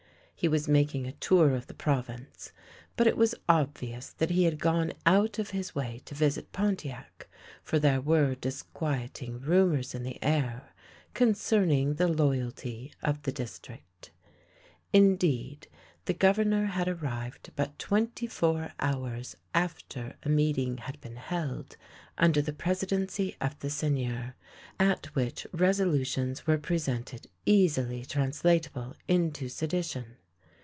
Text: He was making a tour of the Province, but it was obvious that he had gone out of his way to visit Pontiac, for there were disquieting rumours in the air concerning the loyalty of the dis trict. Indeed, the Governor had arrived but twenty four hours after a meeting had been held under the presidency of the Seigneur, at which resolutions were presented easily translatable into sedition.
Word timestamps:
He 0.43 0.47
was 0.47 0.67
making 0.67 1.05
a 1.05 1.11
tour 1.11 1.53
of 1.53 1.67
the 1.67 1.75
Province, 1.75 2.51
but 2.95 3.05
it 3.05 3.15
was 3.15 3.35
obvious 3.47 4.09
that 4.13 4.31
he 4.31 4.45
had 4.45 4.57
gone 4.59 4.93
out 5.05 5.37
of 5.37 5.51
his 5.51 5.75
way 5.75 6.01
to 6.05 6.15
visit 6.15 6.51
Pontiac, 6.51 7.27
for 7.61 7.77
there 7.77 8.01
were 8.01 8.33
disquieting 8.33 9.39
rumours 9.41 9.93
in 9.93 10.01
the 10.01 10.17
air 10.23 10.73
concerning 11.13 11.93
the 11.93 12.07
loyalty 12.07 12.91
of 13.03 13.21
the 13.21 13.31
dis 13.31 13.59
trict. 13.59 14.09
Indeed, 14.91 15.67
the 16.05 16.13
Governor 16.15 16.65
had 16.65 16.87
arrived 16.87 17.51
but 17.55 17.77
twenty 17.77 18.25
four 18.25 18.71
hours 18.79 19.37
after 19.53 20.15
a 20.23 20.29
meeting 20.29 20.77
had 20.79 20.99
been 21.01 21.17
held 21.17 21.77
under 22.17 22.41
the 22.41 22.51
presidency 22.51 23.35
of 23.39 23.59
the 23.59 23.69
Seigneur, 23.69 24.33
at 24.79 25.05
which 25.13 25.45
resolutions 25.53 26.47
were 26.47 26.57
presented 26.57 27.27
easily 27.45 28.03
translatable 28.03 28.95
into 29.07 29.47
sedition. 29.47 30.15